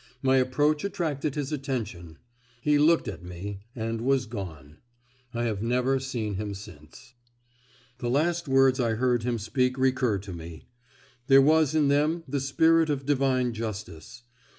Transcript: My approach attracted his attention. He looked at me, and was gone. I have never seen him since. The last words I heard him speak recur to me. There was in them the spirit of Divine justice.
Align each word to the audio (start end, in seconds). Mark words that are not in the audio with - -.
My 0.23 0.37
approach 0.37 0.83
attracted 0.83 1.35
his 1.35 1.51
attention. 1.51 2.17
He 2.59 2.79
looked 2.79 3.07
at 3.07 3.21
me, 3.21 3.59
and 3.75 4.01
was 4.01 4.25
gone. 4.25 4.77
I 5.31 5.43
have 5.43 5.61
never 5.61 5.99
seen 5.99 6.37
him 6.37 6.55
since. 6.55 7.13
The 7.99 8.09
last 8.09 8.47
words 8.47 8.79
I 8.79 8.95
heard 8.95 9.21
him 9.21 9.37
speak 9.37 9.77
recur 9.77 10.17
to 10.17 10.33
me. 10.33 10.63
There 11.27 11.39
was 11.39 11.75
in 11.75 11.87
them 11.87 12.23
the 12.27 12.39
spirit 12.39 12.89
of 12.89 13.05
Divine 13.05 13.53
justice. 13.53 14.23